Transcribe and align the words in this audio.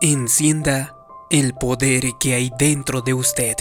Encienda 0.00 0.96
el 1.28 1.54
poder 1.54 2.04
que 2.20 2.34
hay 2.34 2.52
dentro 2.56 3.00
de 3.02 3.14
usted. 3.14 3.56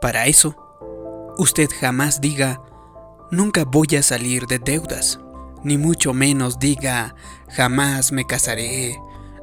Para 0.00 0.26
eso, 0.26 0.56
usted 1.38 1.70
jamás 1.80 2.20
diga, 2.20 2.60
nunca 3.30 3.64
voy 3.64 3.86
a 3.96 4.02
salir 4.02 4.48
de 4.48 4.58
deudas, 4.58 5.20
ni 5.62 5.78
mucho 5.78 6.12
menos 6.12 6.58
diga, 6.58 7.14
jamás 7.48 8.10
me 8.10 8.26
casaré, 8.26 8.98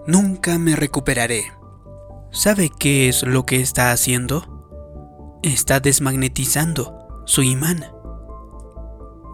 nunca 0.05 0.57
me 0.59 0.75
recuperaré. 0.75 1.53
¿Sabe 2.31 2.69
qué 2.77 3.07
es 3.07 3.23
lo 3.23 3.45
que 3.45 3.61
está 3.61 3.93
haciendo? 3.93 5.39
Está 5.43 5.79
desmagnetizando 5.79 7.23
su 7.25 7.41
imán. 7.41 8.00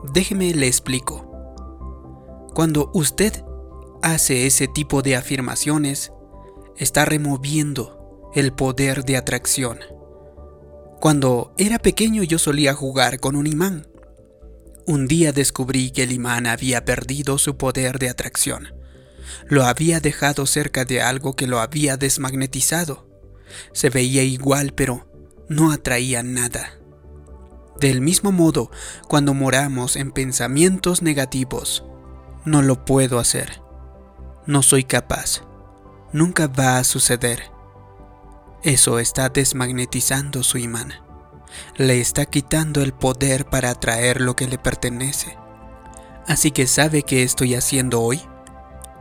Déjeme 0.03 0.53
le 0.53 0.67
explico. 0.67 1.23
Cuando 2.53 2.91
usted 2.93 3.43
hace 4.01 4.47
ese 4.47 4.67
tipo 4.67 5.01
de 5.01 5.15
afirmaciones, 5.15 6.11
está 6.77 7.05
removiendo 7.05 8.29
el 8.33 8.53
poder 8.53 9.03
de 9.03 9.17
atracción. 9.17 9.79
Cuando 10.99 11.53
era 11.57 11.79
pequeño 11.79 12.23
yo 12.23 12.39
solía 12.39 12.73
jugar 12.73 13.19
con 13.19 13.35
un 13.35 13.47
imán. 13.47 13.87
Un 14.85 15.07
día 15.07 15.31
descubrí 15.31 15.91
que 15.91 16.03
el 16.03 16.11
imán 16.11 16.47
había 16.47 16.85
perdido 16.85 17.37
su 17.37 17.57
poder 17.57 17.99
de 17.99 18.09
atracción. 18.09 18.73
Lo 19.47 19.65
había 19.65 19.99
dejado 19.99 20.45
cerca 20.45 20.85
de 20.85 21.01
algo 21.01 21.35
que 21.35 21.47
lo 21.47 21.59
había 21.59 21.97
desmagnetizado. 21.97 23.07
Se 23.73 23.89
veía 23.89 24.23
igual 24.23 24.73
pero 24.73 25.07
no 25.49 25.71
atraía 25.71 26.23
nada. 26.23 26.79
Del 27.79 28.01
mismo 28.01 28.31
modo, 28.31 28.71
cuando 29.07 29.33
moramos 29.35 29.97
en 29.97 30.11
pensamientos 30.11 31.03
negativos, 31.03 31.83
no 32.43 32.61
lo 32.63 32.85
puedo 32.85 33.19
hacer. 33.19 33.61
No 34.47 34.63
soy 34.63 34.83
capaz. 34.83 35.41
Nunca 36.11 36.47
va 36.47 36.79
a 36.79 36.83
suceder. 36.83 37.51
Eso 38.63 38.97
está 38.97 39.29
desmagnetizando 39.29 40.41
su 40.41 40.57
imán. 40.57 40.93
Le 41.75 42.01
está 42.01 42.25
quitando 42.25 42.81
el 42.81 42.93
poder 42.93 43.45
para 43.45 43.69
atraer 43.69 44.21
lo 44.21 44.35
que 44.35 44.47
le 44.47 44.57
pertenece. 44.57 45.37
Así 46.25 46.51
que 46.51 46.65
¿sabe 46.65 47.03
qué 47.03 47.23
estoy 47.23 47.53
haciendo 47.53 48.01
hoy? 48.01 48.21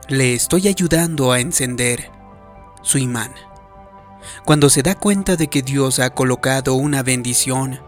Le 0.09 0.35
estoy 0.35 0.69
ayudando 0.69 1.33
a 1.33 1.41
encender 1.41 2.11
su 2.83 2.99
imán. 2.99 3.33
Cuando 4.45 4.69
se 4.69 4.83
da 4.83 4.95
cuenta 4.95 5.37
de 5.37 5.49
que 5.49 5.63
Dios 5.63 5.99
ha 5.99 6.11
colocado 6.11 6.75
una 6.75 7.03
bendición 7.03 7.81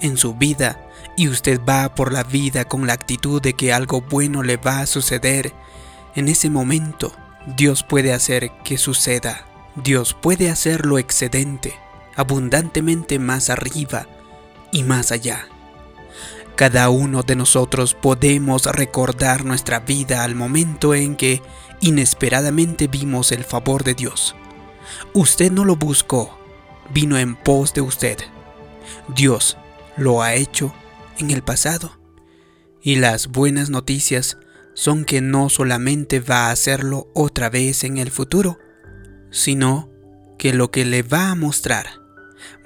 en 0.00 0.16
su 0.16 0.34
vida 0.34 0.88
y 1.16 1.28
usted 1.28 1.60
va 1.68 1.94
por 1.94 2.12
la 2.12 2.24
vida 2.24 2.64
con 2.66 2.86
la 2.86 2.92
actitud 2.92 3.42
de 3.42 3.54
que 3.54 3.72
algo 3.72 4.00
bueno 4.00 4.42
le 4.42 4.56
va 4.56 4.80
a 4.80 4.86
suceder, 4.86 5.52
en 6.14 6.28
ese 6.28 6.50
momento 6.50 7.12
Dios 7.56 7.82
puede 7.82 8.12
hacer 8.12 8.50
que 8.64 8.78
suceda. 8.78 9.44
Dios 9.74 10.14
puede 10.14 10.50
hacerlo 10.50 10.98
excedente, 10.98 11.74
abundantemente 12.16 13.18
más 13.18 13.48
arriba 13.48 14.06
y 14.72 14.82
más 14.82 15.12
allá. 15.12 15.46
Cada 16.56 16.88
uno 16.90 17.22
de 17.22 17.36
nosotros 17.36 17.94
podemos 17.94 18.66
recordar 18.66 19.44
nuestra 19.44 19.80
vida 19.80 20.24
al 20.24 20.34
momento 20.34 20.94
en 20.94 21.14
que 21.14 21.40
inesperadamente 21.80 22.88
vimos 22.88 23.30
el 23.30 23.44
favor 23.44 23.84
de 23.84 23.94
Dios. 23.94 24.34
Usted 25.14 25.52
no 25.52 25.64
lo 25.64 25.76
buscó, 25.76 26.36
vino 26.90 27.16
en 27.16 27.36
pos 27.36 27.72
de 27.74 27.80
usted. 27.80 28.18
Dios 29.14 29.56
lo 29.98 30.22
ha 30.22 30.34
hecho 30.34 30.74
en 31.18 31.30
el 31.30 31.42
pasado. 31.42 31.98
Y 32.80 32.96
las 32.96 33.28
buenas 33.28 33.70
noticias 33.70 34.38
son 34.74 35.04
que 35.04 35.20
no 35.20 35.48
solamente 35.48 36.20
va 36.20 36.46
a 36.46 36.50
hacerlo 36.52 37.10
otra 37.14 37.50
vez 37.50 37.84
en 37.84 37.98
el 37.98 38.10
futuro, 38.10 38.58
sino 39.30 39.90
que 40.38 40.52
lo 40.52 40.70
que 40.70 40.84
le 40.84 41.02
va 41.02 41.30
a 41.30 41.34
mostrar 41.34 41.86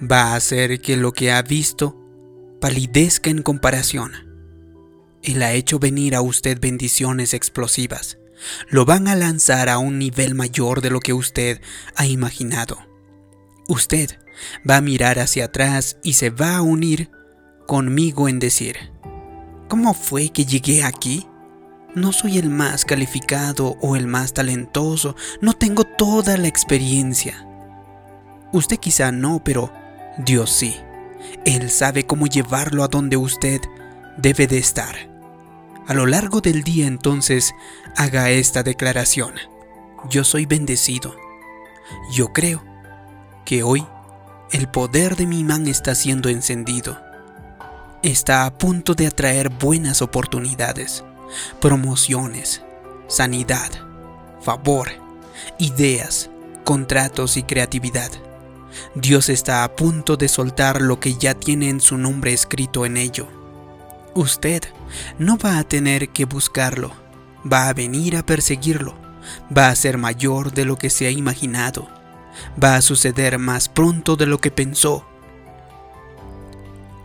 va 0.00 0.32
a 0.32 0.36
hacer 0.36 0.80
que 0.80 0.96
lo 0.96 1.12
que 1.12 1.32
ha 1.32 1.42
visto 1.42 1.98
palidezca 2.60 3.30
en 3.30 3.42
comparación. 3.42 4.12
Él 5.22 5.42
ha 5.42 5.52
hecho 5.52 5.78
venir 5.78 6.14
a 6.14 6.20
usted 6.20 6.60
bendiciones 6.60 7.32
explosivas. 7.32 8.18
Lo 8.68 8.84
van 8.84 9.08
a 9.08 9.14
lanzar 9.14 9.68
a 9.68 9.78
un 9.78 9.98
nivel 9.98 10.34
mayor 10.34 10.80
de 10.80 10.90
lo 10.90 11.00
que 11.00 11.12
usted 11.12 11.60
ha 11.94 12.06
imaginado. 12.06 12.78
Usted 13.68 14.18
va 14.68 14.76
a 14.76 14.80
mirar 14.80 15.18
hacia 15.18 15.46
atrás 15.46 15.96
y 16.02 16.14
se 16.14 16.30
va 16.30 16.56
a 16.56 16.62
unir 16.62 17.10
conmigo 17.66 18.28
en 18.28 18.38
decir, 18.38 18.76
¿cómo 19.68 19.94
fue 19.94 20.30
que 20.30 20.44
llegué 20.44 20.84
aquí? 20.84 21.26
No 21.94 22.12
soy 22.12 22.38
el 22.38 22.48
más 22.48 22.84
calificado 22.84 23.76
o 23.80 23.96
el 23.96 24.06
más 24.06 24.32
talentoso, 24.32 25.14
no 25.40 25.52
tengo 25.52 25.84
toda 25.84 26.36
la 26.36 26.48
experiencia. 26.48 27.46
Usted 28.52 28.78
quizá 28.78 29.12
no, 29.12 29.42
pero 29.44 29.72
Dios 30.18 30.50
sí. 30.50 30.76
Él 31.44 31.70
sabe 31.70 32.04
cómo 32.04 32.26
llevarlo 32.26 32.82
a 32.82 32.88
donde 32.88 33.16
usted 33.16 33.60
debe 34.16 34.46
de 34.46 34.58
estar. 34.58 34.94
A 35.86 35.94
lo 35.94 36.06
largo 36.06 36.40
del 36.40 36.62
día 36.62 36.86
entonces 36.86 37.54
haga 37.96 38.30
esta 38.30 38.62
declaración. 38.62 39.34
Yo 40.08 40.24
soy 40.24 40.46
bendecido. 40.46 41.14
Yo 42.12 42.32
creo 42.32 42.62
que 43.44 43.62
hoy 43.62 43.86
el 44.52 44.68
poder 44.68 45.16
de 45.16 45.26
mi 45.26 45.40
imán 45.40 45.66
está 45.66 45.94
siendo 45.94 46.28
encendido 46.28 47.11
está 48.02 48.46
a 48.46 48.58
punto 48.58 48.94
de 48.94 49.06
atraer 49.06 49.48
buenas 49.48 50.02
oportunidades, 50.02 51.04
promociones, 51.60 52.62
sanidad, 53.06 53.70
favor, 54.40 54.90
ideas, 55.58 56.30
contratos 56.64 57.36
y 57.36 57.44
creatividad. 57.44 58.10
Dios 58.94 59.28
está 59.28 59.64
a 59.64 59.76
punto 59.76 60.16
de 60.16 60.28
soltar 60.28 60.80
lo 60.80 60.98
que 60.98 61.14
ya 61.14 61.34
tiene 61.34 61.68
en 61.68 61.80
su 61.80 61.96
nombre 61.96 62.32
escrito 62.32 62.86
en 62.86 62.96
ello. 62.96 63.28
Usted 64.14 64.62
no 65.18 65.38
va 65.38 65.58
a 65.58 65.64
tener 65.64 66.08
que 66.08 66.24
buscarlo, 66.24 66.92
va 67.50 67.68
a 67.68 67.74
venir 67.74 68.16
a 68.16 68.26
perseguirlo, 68.26 68.94
va 69.56 69.68
a 69.68 69.76
ser 69.76 69.96
mayor 69.96 70.52
de 70.52 70.64
lo 70.64 70.76
que 70.76 70.90
se 70.90 71.06
ha 71.06 71.10
imaginado, 71.10 71.88
va 72.62 72.76
a 72.76 72.82
suceder 72.82 73.38
más 73.38 73.68
pronto 73.68 74.16
de 74.16 74.26
lo 74.26 74.38
que 74.38 74.50
pensó 74.50 75.06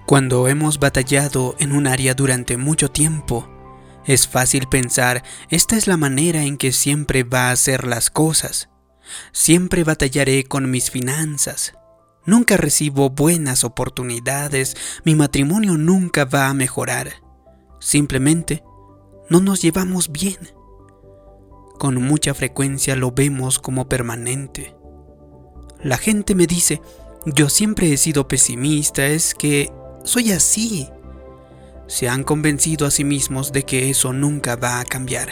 cuando 0.08 0.48
hemos 0.48 0.80
batallado 0.80 1.58
en 1.60 1.74
un 1.74 1.86
área 1.86 2.14
durante 2.14 2.56
mucho 2.56 2.90
tiempo, 2.90 3.46
es 4.06 4.26
fácil 4.26 4.68
pensar, 4.70 5.22
esta 5.50 5.76
es 5.76 5.86
la 5.86 5.98
manera 5.98 6.44
en 6.44 6.58
que 6.58 6.72
siempre 6.72 7.26
va 7.26 7.50
a 7.50 7.52
hacer 7.52 7.86
las 7.86 8.10
cosas. 8.10 8.70
Siempre 9.34 9.84
batallaré 9.84 10.46
con 10.46 10.72
mis 10.72 10.92
finanzas. 10.92 11.74
Nunca 12.26 12.56
recibo 12.56 13.10
buenas 13.10 13.66
oportunidades, 13.66 14.78
mi 15.04 15.14
matrimonio 15.14 15.78
nunca 15.78 16.24
va 16.24 16.48
a 16.48 16.54
mejorar. 16.54 17.16
Simplemente 17.82 18.64
no 19.30 19.42
nos 19.42 19.62
llevamos 19.62 20.14
bien. 20.14 20.38
Con 21.80 22.02
mucha 22.02 22.34
frecuencia 22.34 22.96
lo 22.96 23.12
vemos 23.12 23.60
como 23.60 23.90
permanente. 23.90 24.74
La 25.84 25.98
gente 25.98 26.34
me 26.34 26.48
dice, 26.48 26.82
yo 27.26 27.50
siempre 27.50 27.92
he 27.92 27.98
sido 27.98 28.30
pesimista, 28.30 29.06
es 29.06 29.36
que 29.36 29.70
soy 30.08 30.32
así. 30.32 30.90
Se 31.88 32.10
han 32.10 32.24
convencido 32.24 32.88
a 32.88 32.92
sí 32.92 33.04
mismos 33.04 33.52
de 33.52 33.64
que 33.64 33.90
eso 33.90 34.14
nunca 34.14 34.56
va 34.56 34.80
a 34.80 34.86
cambiar. 34.86 35.30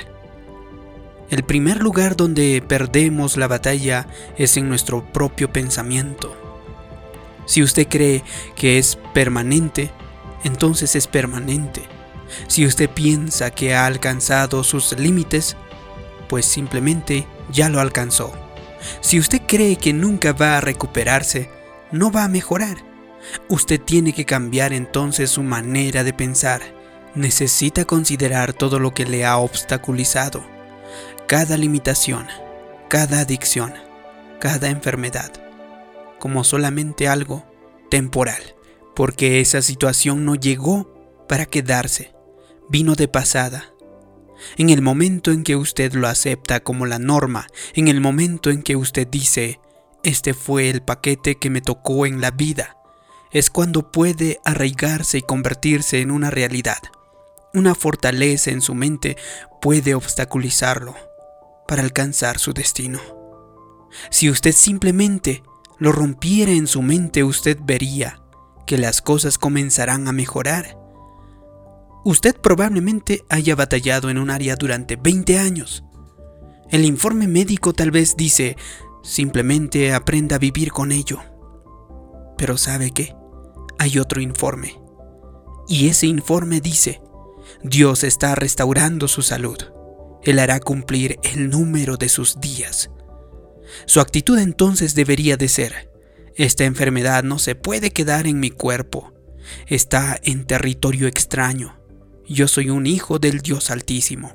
El 1.29 1.43
primer 1.43 1.81
lugar 1.81 2.15
donde 2.15 2.63
perdemos 2.65 3.35
la 3.35 3.47
batalla 3.47 4.07
es 4.37 4.57
en 4.57 4.69
nuestro 4.69 5.11
propio 5.11 5.51
pensamiento. 5.51 6.35
Si 7.45 7.63
usted 7.63 7.87
cree 7.87 8.23
que 8.55 8.77
es 8.77 8.97
permanente, 9.13 9.91
entonces 10.43 10.95
es 10.95 11.07
permanente. 11.07 11.81
Si 12.47 12.65
usted 12.65 12.89
piensa 12.89 13.51
que 13.51 13.75
ha 13.75 13.85
alcanzado 13.85 14.63
sus 14.63 14.97
límites, 14.97 15.55
pues 16.27 16.45
simplemente 16.45 17.27
ya 17.51 17.69
lo 17.69 17.79
alcanzó. 17.79 18.33
Si 19.01 19.19
usted 19.19 19.41
cree 19.47 19.77
que 19.77 19.93
nunca 19.93 20.33
va 20.33 20.57
a 20.57 20.61
recuperarse, 20.61 21.49
no 21.91 22.11
va 22.11 22.25
a 22.25 22.29
mejorar. 22.29 22.94
Usted 23.49 23.81
tiene 23.81 24.13
que 24.13 24.25
cambiar 24.25 24.73
entonces 24.73 25.29
su 25.29 25.43
manera 25.43 26.03
de 26.03 26.13
pensar. 26.13 26.61
Necesita 27.15 27.85
considerar 27.85 28.53
todo 28.53 28.79
lo 28.79 28.93
que 28.93 29.05
le 29.05 29.25
ha 29.25 29.37
obstaculizado, 29.37 30.45
cada 31.27 31.57
limitación, 31.57 32.27
cada 32.89 33.21
adicción, 33.21 33.73
cada 34.39 34.69
enfermedad, 34.69 35.31
como 36.19 36.43
solamente 36.43 37.07
algo 37.07 37.45
temporal, 37.89 38.41
porque 38.95 39.39
esa 39.39 39.61
situación 39.61 40.25
no 40.25 40.35
llegó 40.35 40.93
para 41.27 41.45
quedarse, 41.45 42.13
vino 42.69 42.95
de 42.95 43.07
pasada. 43.07 43.71
En 44.57 44.69
el 44.69 44.81
momento 44.81 45.31
en 45.31 45.43
que 45.43 45.55
usted 45.55 45.93
lo 45.93 46.07
acepta 46.07 46.59
como 46.59 46.85
la 46.85 46.99
norma, 46.99 47.47
en 47.73 47.87
el 47.87 48.01
momento 48.01 48.49
en 48.49 48.61
que 48.61 48.75
usted 48.75 49.07
dice, 49.07 49.59
este 50.03 50.33
fue 50.33 50.69
el 50.69 50.81
paquete 50.81 51.35
que 51.35 51.49
me 51.49 51.61
tocó 51.61 52.05
en 52.05 52.21
la 52.21 52.31
vida, 52.31 52.77
es 53.35 53.49
cuando 53.49 53.91
puede 53.91 54.39
arraigarse 54.45 55.17
y 55.17 55.21
convertirse 55.21 55.99
en 55.99 56.09
una 56.09 56.31
realidad. 56.31 56.77
una 57.53 57.75
fortaleza 57.75 58.51
en 58.51 58.61
su 58.61 58.75
mente 58.75 59.17
puede 59.61 59.93
obstaculizarlo 59.93 60.95
para 61.67 61.83
alcanzar 61.83 62.37
su 62.37 62.53
destino. 62.53 62.99
Si 64.09 64.29
usted 64.29 64.53
simplemente 64.53 65.43
lo 65.79 65.91
rompiera 65.91 66.51
en 66.51 66.67
su 66.67 66.81
mente, 66.81 67.23
usted 67.25 67.57
vería 67.61 68.21
que 68.65 68.77
las 68.77 69.01
cosas 69.01 69.37
comenzarán 69.37 70.07
a 70.07 70.13
mejorar. 70.13 70.77
Usted 72.05 72.35
probablemente 72.35 73.25
haya 73.29 73.55
batallado 73.55 74.09
en 74.09 74.17
un 74.17 74.29
área 74.29 74.55
durante 74.55 74.95
20 74.95 75.39
años. 75.39 75.83
El 76.69 76.85
informe 76.85 77.27
médico 77.27 77.73
tal 77.73 77.91
vez 77.91 78.15
dice, 78.15 78.55
simplemente 79.03 79.93
aprenda 79.93 80.37
a 80.37 80.39
vivir 80.39 80.71
con 80.71 80.91
ello. 80.93 81.19
Pero 82.37 82.57
¿sabe 82.57 82.91
qué? 82.91 83.13
Hay 83.79 83.99
otro 83.99 84.21
informe. 84.21 84.79
Y 85.67 85.87
ese 85.89 86.07
informe 86.07 86.61
dice, 86.61 87.01
Dios 87.63 88.03
está 88.03 88.35
restaurando 88.35 89.07
su 89.07 89.21
salud. 89.21 89.57
Él 90.23 90.39
hará 90.39 90.59
cumplir 90.59 91.19
el 91.23 91.49
número 91.49 91.97
de 91.97 92.09
sus 92.09 92.39
días. 92.39 92.89
Su 93.85 93.99
actitud 93.99 94.37
entonces 94.39 94.95
debería 94.95 95.37
de 95.37 95.47
ser, 95.47 95.91
esta 96.35 96.65
enfermedad 96.65 97.23
no 97.23 97.39
se 97.39 97.55
puede 97.55 97.91
quedar 97.91 98.27
en 98.27 98.39
mi 98.39 98.51
cuerpo, 98.51 99.13
está 99.67 100.19
en 100.23 100.45
territorio 100.45 101.07
extraño. 101.07 101.79
Yo 102.27 102.47
soy 102.47 102.69
un 102.69 102.87
hijo 102.87 103.19
del 103.19 103.39
Dios 103.39 103.69
Altísimo. 103.69 104.33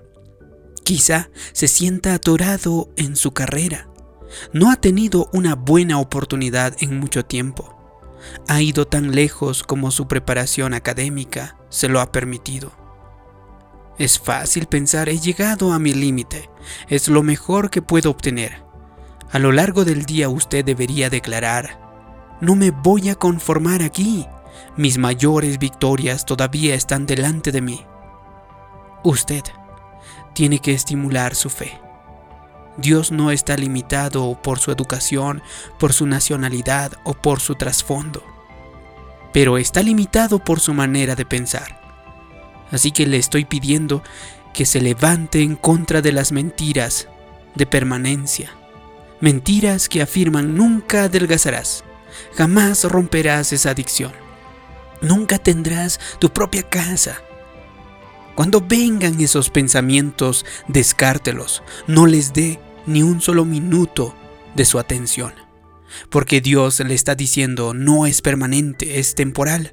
Quizá 0.85 1.31
se 1.53 1.69
sienta 1.69 2.15
atorado 2.15 2.91
en 2.97 3.17
su 3.17 3.33
carrera. 3.33 3.89
No 4.53 4.71
ha 4.71 4.77
tenido 4.77 5.29
una 5.33 5.57
buena 5.57 5.99
oportunidad 5.99 6.77
en 6.81 6.99
mucho 6.99 7.25
tiempo. 7.25 7.80
Ha 8.49 8.63
ido 8.63 8.87
tan 8.87 9.15
lejos 9.15 9.63
como 9.63 9.91
su 9.91 10.09
preparación 10.09 10.75
académica 10.75 11.57
se 11.69 11.89
lo 11.89 12.01
ha 12.01 12.13
permitido. 12.13 12.73
Es 13.99 14.19
fácil 14.19 14.67
pensar, 14.67 15.09
he 15.09 15.19
llegado 15.19 15.73
a 15.73 15.79
mi 15.79 15.93
límite, 15.93 16.51
es 16.89 17.09
lo 17.09 17.23
mejor 17.23 17.71
que 17.71 17.83
puedo 17.83 18.11
obtener. 18.11 18.63
A 19.31 19.39
lo 19.39 19.53
largo 19.53 19.85
del 19.85 20.07
día 20.07 20.29
usted 20.29 20.65
debería 20.65 21.11
declarar, 21.11 21.79
no 22.41 22.57
me 22.57 22.71
voy 22.71 23.11
a 23.11 23.15
conformar 23.15 23.83
aquí, 23.83 24.27
mis 24.77 24.99
mayores 24.99 25.59
victorias 25.59 26.25
todavía 26.25 26.75
están 26.75 27.07
delante 27.07 27.53
de 27.53 27.61
mí. 27.61 27.85
Usted 29.05 29.43
tiene 30.35 30.59
que 30.59 30.73
estimular 30.73 31.35
su 31.35 31.51
fe. 31.51 31.81
Dios 32.77 33.13
no 33.13 33.31
está 33.31 33.57
limitado 33.57 34.41
por 34.43 34.59
su 34.59 34.71
educación, 34.71 35.43
por 35.79 35.93
su 35.93 36.07
nacionalidad 36.07 36.93
o 37.05 37.15
por 37.15 37.41
su 37.41 37.55
trasfondo, 37.55 38.23
pero 39.33 39.59
está 39.59 39.83
limitado 39.83 40.39
por 40.39 40.61
su 40.61 40.75
manera 40.75 41.15
de 41.17 41.27
pensar. 41.27 41.81
Así 42.71 42.91
que 42.93 43.07
le 43.07 43.17
estoy 43.17 43.45
pidiendo 43.45 44.03
que 44.53 44.67
se 44.67 44.81
levante 44.81 45.43
en 45.43 45.57
contra 45.57 46.03
de 46.03 46.13
las 46.13 46.33
mentiras 46.33 47.09
de 47.55 47.67
permanencia 47.67 48.53
Mentiras 49.21 49.91
que 49.91 50.01
afirman 50.01 50.57
nunca 50.57 51.05
adelgazarás, 51.05 51.85
jamás 52.37 52.85
romperás 52.85 53.53
esa 53.53 53.71
adicción, 53.71 54.13
nunca 55.03 55.39
tendrás 55.39 56.01
tu 56.19 56.33
propia 56.33 56.63
casa. 56.63 57.21
Cuando 58.35 58.61
vengan 58.61 59.21
esos 59.21 59.51
pensamientos, 59.51 60.47
descártelos, 60.69 61.63
no 61.87 62.07
les 62.07 62.33
dé 62.33 62.61
ni 62.87 63.03
un 63.03 63.21
solo 63.21 63.45
minuto 63.45 64.15
de 64.55 64.65
su 64.65 64.79
atención. 64.79 65.33
Porque 66.09 66.41
Dios 66.41 66.81
le 66.81 66.95
está 66.95 67.15
diciendo, 67.15 67.75
no 67.75 68.07
es 68.07 68.23
permanente, 68.23 68.99
es 69.01 69.15
temporal, 69.15 69.73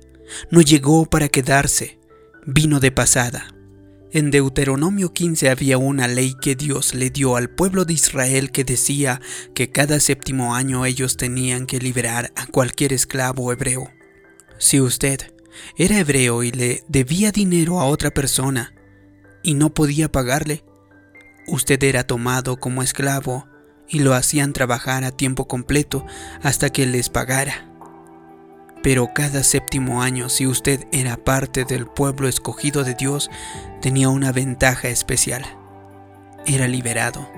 no 0.51 0.61
llegó 0.61 1.05
para 1.05 1.29
quedarse, 1.29 1.99
vino 2.45 2.79
de 2.79 2.91
pasada, 2.91 3.53
en 4.13 4.31
Deuteronomio 4.31 5.11
15 5.11 5.49
había 5.49 5.77
una 5.77 6.07
ley 6.07 6.33
que 6.41 6.55
Dios 6.55 6.95
le 6.95 7.09
dio 7.09 7.35
al 7.35 7.49
pueblo 7.49 7.83
de 7.83 7.93
Israel 7.93 8.51
que 8.51 8.63
decía 8.63 9.19
que 9.53 9.69
cada 9.69 9.99
séptimo 9.99 10.55
año 10.55 10.85
ellos 10.85 11.17
tenían 11.17 11.65
que 11.65 11.79
liberar 11.79 12.31
a 12.37 12.47
cualquier 12.47 12.93
esclavo 12.93 13.51
hebreo. 13.51 13.91
Si 14.59 14.79
usted 14.79 15.33
era 15.77 15.99
hebreo 15.99 16.43
y 16.43 16.51
le 16.51 16.83
debía 16.87 17.31
dinero 17.31 17.79
a 17.79 17.85
otra 17.85 18.11
persona 18.11 18.73
y 19.43 19.53
no 19.53 19.73
podía 19.73 20.11
pagarle, 20.11 20.63
usted 21.47 21.81
era 21.83 22.03
tomado 22.03 22.57
como 22.57 22.83
esclavo 22.83 23.47
y 23.87 23.99
lo 23.99 24.13
hacían 24.13 24.53
trabajar 24.53 25.03
a 25.03 25.11
tiempo 25.11 25.47
completo 25.47 26.05
hasta 26.41 26.69
que 26.69 26.85
les 26.85 27.09
pagara. 27.09 27.67
Pero 28.83 29.13
cada 29.13 29.43
séptimo 29.43 30.01
año, 30.01 30.29
si 30.29 30.45
usted 30.45 30.85
era 30.91 31.17
parte 31.17 31.65
del 31.65 31.87
pueblo 31.87 32.27
escogido 32.27 32.83
de 32.83 32.93
Dios, 32.93 33.29
tenía 33.81 34.09
una 34.09 34.31
ventaja 34.31 34.89
especial. 34.89 35.45
Era 36.45 36.67
liberado. 36.67 37.29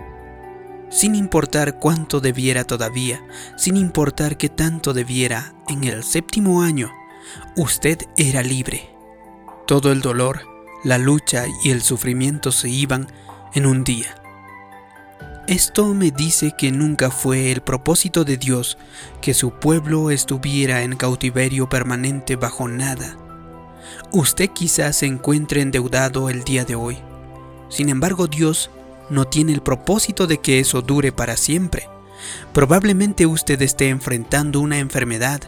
Sin 0.90 1.16
importar 1.16 1.80
cuánto 1.80 2.20
debiera 2.20 2.64
todavía, 2.64 3.24
sin 3.58 3.78
importar 3.78 4.38
qué 4.38 4.50
tanto 4.50 4.94
debiera, 4.94 5.54
en 5.68 5.84
el 5.84 6.04
séptimo 6.04 6.62
año, 6.64 6.92
usted 7.56 8.00
era 8.18 8.42
libre. 8.44 8.90
Todo 9.68 9.92
el 9.92 10.02
dolor, 10.02 10.42
la 10.84 10.98
lucha 10.98 11.46
y 11.64 11.72
el 11.72 11.82
sufrimiento 11.82 12.52
se 12.52 12.70
iban 12.70 13.08
en 13.54 13.66
un 13.66 13.84
día. 13.84 14.16
Esto 15.48 15.94
me 15.96 16.12
dice 16.12 16.54
que 16.56 16.72
nunca 16.72 17.10
fue 17.10 17.52
el 17.52 17.62
propósito 17.62 18.24
de 18.24 18.38
Dios 18.38 18.78
que 19.20 19.34
su 19.34 19.52
pueblo 19.52 20.12
estuviera 20.12 20.84
en 20.84 20.96
cautiverio 20.96 21.68
permanente 21.68 22.36
bajo 22.36 22.68
nada. 22.68 23.18
Usted 24.12 24.52
quizás 24.52 24.98
se 24.98 25.08
encuentre 25.08 25.62
endeudado 25.62 26.30
el 26.30 26.44
día 26.44 26.66
de 26.66 26.76
hoy. 26.76 27.00
Sin 27.70 27.90
embargo, 27.90 28.28
Dios 28.28 28.70
no 29.10 29.26
tiene 29.26 29.54
el 29.54 29.62
propósito 29.62 30.28
de 30.28 30.38
que 30.40 30.60
eso 30.60 30.84
dure 30.84 31.12
para 31.12 31.36
siempre. 31.36 31.90
Probablemente 32.54 33.26
usted 33.26 33.62
esté 33.62 33.90
enfrentando 33.90 34.60
una 34.60 34.78
enfermedad, 34.78 35.42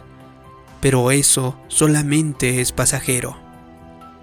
pero 0.82 1.12
eso 1.12 1.56
solamente 1.68 2.60
es 2.60 2.72
pasajero. 2.72 3.38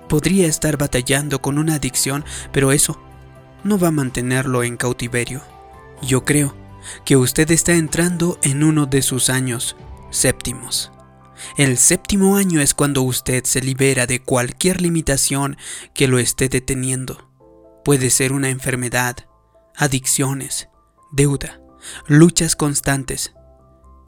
Podría 0.10 0.46
estar 0.46 0.78
batallando 0.78 1.42
con 1.42 1.58
una 1.58 1.76
adicción, 1.76 2.26
pero 2.52 2.74
eso 2.74 3.00
no 3.64 3.80
va 3.80 3.88
a 3.88 3.92
mantenerlo 3.92 4.64
en 4.64 4.76
cautiverio. 4.76 5.42
Yo 6.02 6.26
creo 6.26 6.54
que 7.06 7.16
usted 7.16 7.50
está 7.52 7.74
entrando 7.74 8.38
en 8.44 8.64
uno 8.64 8.86
de 8.86 9.02
sus 9.02 9.30
años 9.30 9.78
séptimos. 10.12 10.92
El 11.58 11.78
séptimo 11.78 12.36
año 12.36 12.60
es 12.60 12.74
cuando 12.74 13.04
usted 13.04 13.46
se 13.46 13.62
libera 13.62 14.06
de 14.06 14.22
cualquier 14.22 14.82
limitación 14.82 15.58
que 15.94 16.10
lo 16.10 16.20
esté 16.20 16.50
deteniendo. 16.50 17.30
Puede 17.86 18.10
ser 18.10 18.34
una 18.34 18.50
enfermedad, 18.50 19.16
adicciones, 19.78 20.68
deuda, 21.14 21.62
luchas 22.08 22.58
constantes. 22.58 23.34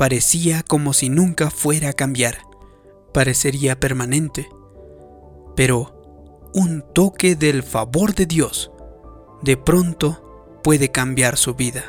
Parecía 0.01 0.63
como 0.63 0.93
si 0.93 1.09
nunca 1.09 1.51
fuera 1.51 1.89
a 1.89 1.93
cambiar. 1.93 2.39
Parecería 3.13 3.79
permanente. 3.79 4.49
Pero 5.55 6.49
un 6.55 6.81
toque 6.81 7.35
del 7.35 7.61
favor 7.61 8.15
de 8.15 8.25
Dios 8.25 8.71
de 9.43 9.57
pronto 9.57 10.57
puede 10.63 10.89
cambiar 10.89 11.37
su 11.37 11.53
vida. 11.53 11.83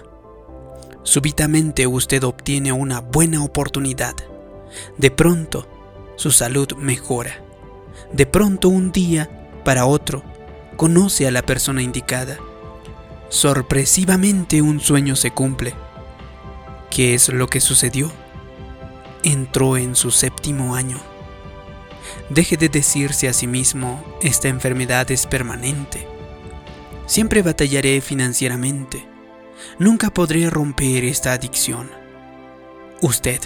Súbitamente 1.05 1.87
usted 1.87 2.23
obtiene 2.25 2.71
una 2.71 3.01
buena 3.01 3.43
oportunidad. 3.43 4.15
De 4.99 5.11
pronto, 5.11 5.67
su 6.17 6.33
salud 6.33 6.71
mejora. 6.77 7.43
De 8.13 8.27
pronto 8.27 8.69
un 8.69 8.93
día 8.93 9.49
para 9.65 9.87
otro, 9.87 10.23
conoce 10.77 11.27
a 11.27 11.31
la 11.31 11.41
persona 11.41 11.81
indicada. 11.81 12.37
Sorpresivamente 13.31 14.61
un 14.61 14.81
sueño 14.81 15.17
se 15.17 15.31
cumple. 15.31 15.73
¿Qué 16.93 17.15
es 17.15 17.29
lo 17.31 17.49
que 17.49 17.61
sucedió? 17.61 18.13
Entró 19.25 19.77
en 19.77 19.97
su 19.97 20.11
séptimo 20.11 20.75
año. 20.75 21.01
Deje 22.29 22.57
de 22.57 22.69
decirse 22.69 23.29
a 23.29 23.33
sí 23.33 23.47
mismo, 23.47 24.05
esta 24.21 24.49
enfermedad 24.49 25.11
es 25.11 25.27
permanente 25.27 26.13
Siempre 27.07 27.43
batallaré 27.43 28.01
financieramente. 28.01 29.07
Nunca 29.79 30.09
podré 30.11 30.49
romper 30.49 31.05
esta 31.05 31.33
adicción. 31.33 31.91
Usted 33.01 33.41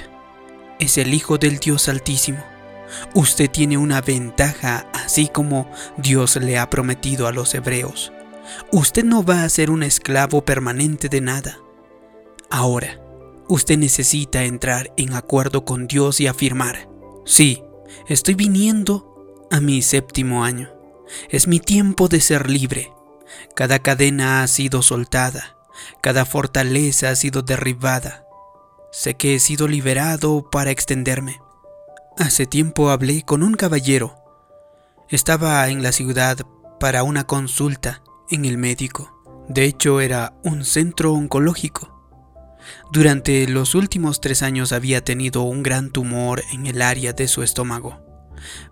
es 0.79 0.99
el 0.99 1.13
Hijo 1.15 1.39
del 1.39 1.59
Dios 1.59 1.89
Altísimo. 1.89 2.45
Usted 3.15 3.51
tiene 3.51 3.77
una 3.77 4.01
ventaja 4.01 4.87
así 4.93 5.27
como 5.29 5.69
Dios 5.97 6.37
le 6.37 6.59
ha 6.59 6.71
prometido 6.71 7.27
a 7.27 7.33
los 7.33 7.55
hebreos. 7.55 8.13
Usted 8.71 9.05
no 9.05 9.25
va 9.25 9.43
a 9.43 9.49
ser 9.49 9.71
un 9.71 9.83
esclavo 9.83 10.45
permanente 10.45 11.09
de 11.09 11.21
nada. 11.21 11.59
Ahora, 12.49 13.01
usted 13.49 13.79
necesita 13.79 14.45
entrar 14.45 14.93
en 14.97 15.15
acuerdo 15.15 15.65
con 15.65 15.87
Dios 15.87 16.21
y 16.21 16.27
afirmar, 16.27 16.89
sí, 17.25 17.63
estoy 18.09 18.35
viniendo 18.35 19.47
a 19.51 19.61
mi 19.61 19.83
séptimo 19.83 20.45
año. 20.45 20.71
Es 21.31 21.47
mi 21.47 21.61
tiempo 21.61 22.09
de 22.09 22.21
ser 22.21 22.51
libre. 22.51 22.93
Cada 23.55 23.79
cadena 23.79 24.43
ha 24.43 24.49
sido 24.49 24.83
soltada, 24.83 25.57
cada 26.01 26.25
fortaleza 26.25 27.11
ha 27.11 27.17
sido 27.17 27.43
derribada. 27.43 28.25
Sé 28.93 29.15
que 29.15 29.35
he 29.35 29.41
sido 29.41 29.69
liberado 29.69 30.49
para 30.51 30.71
extenderme. 30.71 31.41
Hace 32.19 32.47
tiempo 32.47 32.91
hablé 32.91 33.23
con 33.23 33.43
un 33.43 33.55
caballero. 33.55 34.17
Estaba 35.09 35.69
en 35.69 35.83
la 35.83 35.93
ciudad 35.93 36.39
para 36.81 37.03
una 37.03 37.25
consulta 37.25 38.03
en 38.31 38.45
el 38.45 38.59
médico. 38.59 39.13
De 39.49 39.65
hecho, 39.65 40.01
era 40.01 40.35
un 40.43 40.65
centro 40.65 41.13
oncológico. 41.13 41.96
Durante 42.93 43.49
los 43.49 43.75
últimos 43.75 44.21
tres 44.21 44.43
años 44.43 44.73
había 44.73 45.05
tenido 45.05 45.43
un 45.43 45.63
gran 45.63 45.91
tumor 45.91 46.43
en 46.53 46.67
el 46.67 46.83
área 46.83 47.13
de 47.13 47.29
su 47.29 47.43
estómago. 47.43 48.01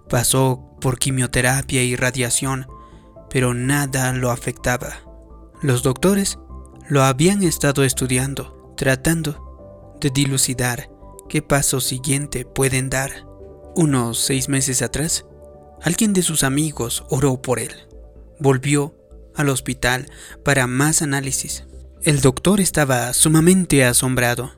Pasó 0.08 0.76
por 0.80 0.98
quimioterapia 0.98 1.82
y 1.82 1.96
radiación, 1.96 2.66
pero 3.30 3.54
nada 3.54 4.12
lo 4.12 4.30
afectaba. 4.30 5.00
Los 5.62 5.82
doctores 5.82 6.38
lo 6.88 7.02
habían 7.02 7.42
estado 7.42 7.84
estudiando, 7.84 8.74
tratando 8.76 9.96
de 10.00 10.10
dilucidar 10.10 10.90
qué 11.28 11.42
paso 11.42 11.80
siguiente 11.80 12.44
pueden 12.44 12.90
dar. 12.90 13.26
Unos 13.74 14.18
seis 14.18 14.48
meses 14.48 14.82
atrás, 14.82 15.24
alguien 15.82 16.12
de 16.12 16.22
sus 16.22 16.44
amigos 16.44 17.04
oró 17.08 17.40
por 17.40 17.58
él. 17.58 17.72
Volvió 18.38 18.94
al 19.34 19.48
hospital 19.48 20.10
para 20.44 20.66
más 20.66 21.02
análisis. 21.02 21.64
El 22.04 22.20
doctor 22.20 22.60
estaba 22.60 23.14
sumamente 23.14 23.82
asombrado. 23.82 24.52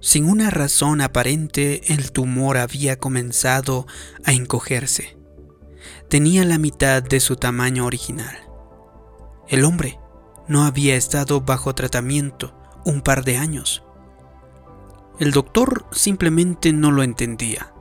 Sin 0.00 0.24
una 0.24 0.48
razón 0.48 1.02
aparente, 1.02 1.92
el 1.92 2.10
tumor 2.10 2.56
había 2.56 2.98
comenzado 2.98 3.86
a 4.24 4.32
encogerse. 4.32 5.18
Tenía 6.08 6.42
la 6.46 6.56
mitad 6.56 7.02
de 7.02 7.20
su 7.20 7.36
tamaño 7.36 7.84
original. 7.84 8.34
El 9.46 9.62
hombre 9.66 9.98
no 10.48 10.64
había 10.64 10.96
estado 10.96 11.42
bajo 11.42 11.74
tratamiento 11.74 12.54
un 12.86 13.02
par 13.02 13.24
de 13.24 13.36
años. 13.36 13.84
El 15.20 15.32
doctor 15.32 15.84
simplemente 15.92 16.72
no 16.72 16.90
lo 16.92 17.02
entendía. 17.02 17.74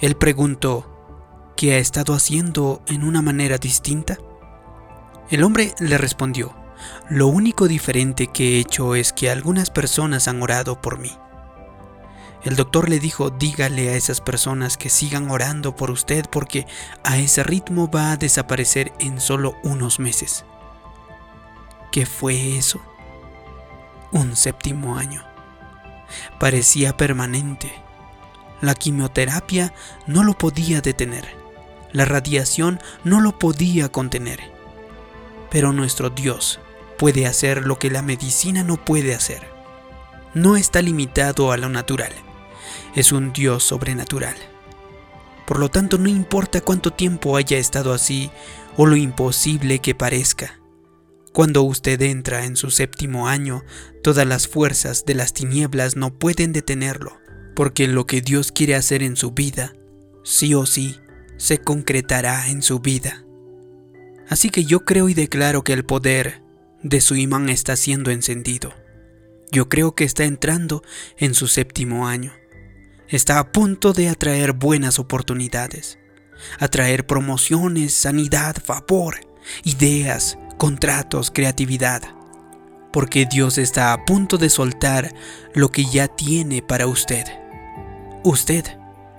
Él 0.00 0.14
preguntó, 0.14 1.52
¿qué 1.56 1.72
ha 1.72 1.78
estado 1.78 2.14
haciendo 2.14 2.84
en 2.86 3.02
una 3.02 3.22
manera 3.22 3.58
distinta? 3.58 4.18
El 5.30 5.42
hombre 5.42 5.74
le 5.80 5.98
respondió, 5.98 6.59
lo 7.08 7.26
único 7.26 7.68
diferente 7.68 8.28
que 8.28 8.56
he 8.56 8.60
hecho 8.60 8.94
es 8.94 9.12
que 9.12 9.30
algunas 9.30 9.70
personas 9.70 10.28
han 10.28 10.42
orado 10.42 10.80
por 10.80 10.98
mí. 10.98 11.12
El 12.42 12.56
doctor 12.56 12.88
le 12.88 13.00
dijo, 13.00 13.28
dígale 13.28 13.90
a 13.90 13.96
esas 13.96 14.20
personas 14.22 14.78
que 14.78 14.88
sigan 14.88 15.30
orando 15.30 15.76
por 15.76 15.90
usted 15.90 16.24
porque 16.30 16.66
a 17.04 17.18
ese 17.18 17.42
ritmo 17.42 17.90
va 17.90 18.12
a 18.12 18.16
desaparecer 18.16 18.92
en 18.98 19.20
solo 19.20 19.56
unos 19.62 19.98
meses. 19.98 20.44
¿Qué 21.92 22.06
fue 22.06 22.56
eso? 22.56 22.80
Un 24.10 24.36
séptimo 24.36 24.96
año. 24.96 25.22
Parecía 26.38 26.96
permanente. 26.96 27.72
La 28.62 28.74
quimioterapia 28.74 29.74
no 30.06 30.24
lo 30.24 30.34
podía 30.34 30.80
detener. 30.80 31.36
La 31.92 32.04
radiación 32.04 32.80
no 33.04 33.20
lo 33.20 33.38
podía 33.38 33.90
contener. 33.90 34.40
Pero 35.50 35.72
nuestro 35.72 36.08
Dios 36.08 36.60
puede 37.00 37.26
hacer 37.26 37.66
lo 37.66 37.78
que 37.78 37.90
la 37.90 38.02
medicina 38.02 38.62
no 38.62 38.76
puede 38.76 39.14
hacer. 39.14 39.40
No 40.34 40.58
está 40.58 40.82
limitado 40.82 41.50
a 41.50 41.56
lo 41.56 41.70
natural. 41.70 42.12
Es 42.94 43.10
un 43.10 43.32
Dios 43.32 43.64
sobrenatural. 43.64 44.36
Por 45.46 45.58
lo 45.58 45.70
tanto, 45.70 45.96
no 45.96 46.10
importa 46.10 46.60
cuánto 46.60 46.92
tiempo 46.92 47.38
haya 47.38 47.56
estado 47.56 47.94
así 47.94 48.30
o 48.76 48.84
lo 48.84 48.96
imposible 48.96 49.78
que 49.78 49.94
parezca. 49.94 50.60
Cuando 51.32 51.62
usted 51.62 52.02
entra 52.02 52.44
en 52.44 52.54
su 52.54 52.70
séptimo 52.70 53.28
año, 53.28 53.64
todas 54.02 54.26
las 54.26 54.46
fuerzas 54.46 55.06
de 55.06 55.14
las 55.14 55.32
tinieblas 55.32 55.96
no 55.96 56.12
pueden 56.18 56.52
detenerlo, 56.52 57.16
porque 57.56 57.88
lo 57.88 58.06
que 58.06 58.20
Dios 58.20 58.52
quiere 58.52 58.74
hacer 58.74 59.02
en 59.02 59.16
su 59.16 59.30
vida, 59.30 59.72
sí 60.22 60.52
o 60.52 60.66
sí, 60.66 61.00
se 61.38 61.62
concretará 61.62 62.50
en 62.50 62.60
su 62.60 62.80
vida. 62.80 63.24
Así 64.28 64.50
que 64.50 64.66
yo 64.66 64.84
creo 64.84 65.08
y 65.08 65.14
declaro 65.14 65.64
que 65.64 65.72
el 65.72 65.86
poder 65.86 66.42
de 66.82 67.00
su 67.00 67.16
imán 67.16 67.48
está 67.48 67.76
siendo 67.76 68.10
encendido. 68.10 68.74
Yo 69.52 69.68
creo 69.68 69.94
que 69.94 70.04
está 70.04 70.24
entrando 70.24 70.82
en 71.16 71.34
su 71.34 71.48
séptimo 71.48 72.06
año. 72.06 72.32
Está 73.08 73.38
a 73.38 73.52
punto 73.52 73.92
de 73.92 74.08
atraer 74.08 74.52
buenas 74.52 74.98
oportunidades, 74.98 75.98
atraer 76.58 77.06
promociones, 77.06 77.92
sanidad, 77.92 78.56
favor, 78.62 79.20
ideas, 79.64 80.38
contratos, 80.56 81.30
creatividad. 81.30 82.02
Porque 82.92 83.26
Dios 83.26 83.58
está 83.58 83.92
a 83.92 84.04
punto 84.04 84.38
de 84.38 84.50
soltar 84.50 85.14
lo 85.54 85.70
que 85.70 85.84
ya 85.84 86.08
tiene 86.08 86.62
para 86.62 86.86
usted. 86.86 87.24
Usted 88.22 88.64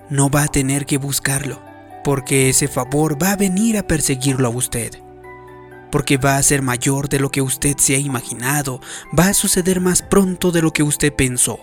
no 0.08 0.30
va 0.30 0.44
a 0.44 0.48
tener 0.48 0.86
que 0.86 0.98
buscarlo 0.98 1.62
porque 2.04 2.48
ese 2.48 2.68
favor 2.68 3.22
va 3.22 3.32
a 3.32 3.36
venir 3.36 3.78
a 3.78 3.86
perseguirlo 3.86 4.48
a 4.48 4.50
usted. 4.50 5.01
Porque 5.92 6.16
va 6.16 6.36
a 6.36 6.42
ser 6.42 6.60
mayor 6.60 7.08
de 7.08 7.20
lo 7.20 7.30
que 7.30 7.40
usted 7.40 7.76
se 7.78 7.94
ha 7.94 7.98
imaginado, 7.98 8.80
va 9.16 9.28
a 9.28 9.34
suceder 9.34 9.80
más 9.80 10.02
pronto 10.02 10.50
de 10.50 10.60
lo 10.60 10.72
que 10.72 10.82
usted 10.82 11.14
pensó, 11.14 11.60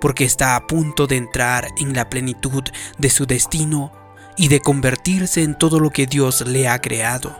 porque 0.00 0.24
está 0.24 0.56
a 0.56 0.66
punto 0.66 1.06
de 1.06 1.16
entrar 1.16 1.68
en 1.78 1.92
la 1.92 2.08
plenitud 2.08 2.64
de 2.96 3.10
su 3.10 3.26
destino 3.26 3.92
y 4.38 4.48
de 4.48 4.60
convertirse 4.60 5.42
en 5.42 5.58
todo 5.58 5.78
lo 5.80 5.90
que 5.90 6.06
Dios 6.06 6.46
le 6.46 6.68
ha 6.68 6.80
creado 6.80 7.36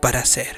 para 0.00 0.24
ser. 0.24 0.56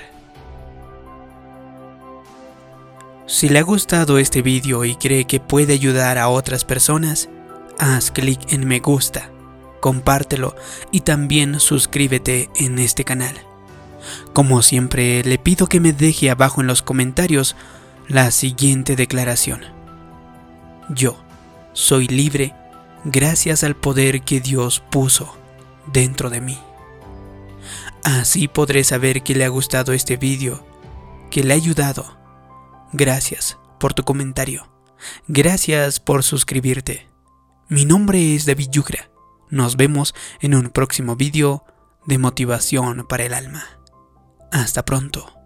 Si 3.26 3.48
le 3.48 3.58
ha 3.58 3.62
gustado 3.62 4.18
este 4.18 4.42
vídeo 4.42 4.84
y 4.84 4.94
cree 4.94 5.24
que 5.24 5.40
puede 5.40 5.72
ayudar 5.72 6.18
a 6.18 6.28
otras 6.28 6.64
personas, 6.64 7.28
haz 7.78 8.12
clic 8.12 8.52
en 8.52 8.68
me 8.68 8.78
gusta 8.78 9.30
compártelo 9.84 10.56
y 10.92 11.02
también 11.02 11.60
suscríbete 11.60 12.48
en 12.56 12.78
este 12.78 13.04
canal. 13.04 13.53
Como 14.32 14.62
siempre, 14.62 15.22
le 15.24 15.38
pido 15.38 15.66
que 15.66 15.80
me 15.80 15.92
deje 15.92 16.30
abajo 16.30 16.60
en 16.60 16.66
los 16.66 16.82
comentarios 16.82 17.56
la 18.08 18.30
siguiente 18.30 18.96
declaración. 18.96 19.62
Yo 20.90 21.16
soy 21.72 22.06
libre 22.08 22.54
gracias 23.04 23.64
al 23.64 23.76
poder 23.76 24.22
que 24.22 24.40
Dios 24.40 24.82
puso 24.90 25.36
dentro 25.92 26.30
de 26.30 26.40
mí. 26.40 26.58
Así 28.02 28.48
podré 28.48 28.84
saber 28.84 29.22
que 29.22 29.34
le 29.34 29.44
ha 29.44 29.48
gustado 29.48 29.92
este 29.92 30.16
vídeo, 30.16 30.66
que 31.30 31.42
le 31.42 31.54
ha 31.54 31.56
ayudado. 31.56 32.18
Gracias 32.92 33.58
por 33.78 33.94
tu 33.94 34.04
comentario. 34.04 34.68
Gracias 35.26 36.00
por 36.00 36.22
suscribirte. 36.22 37.08
Mi 37.68 37.84
nombre 37.84 38.34
es 38.34 38.46
David 38.46 38.68
Yugra 38.70 39.14
nos 39.54 39.76
vemos 39.76 40.14
en 40.40 40.54
un 40.54 40.70
próximo 40.70 41.16
vídeo 41.16 41.64
de 42.06 42.18
motivación 42.18 43.06
para 43.08 43.24
el 43.24 43.34
alma. 43.34 43.64
Hasta 44.54 44.84
pronto. 44.84 45.43